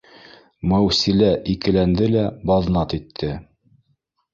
[0.71, 3.35] Мәүсилә икеләнде лә баҙнат итте: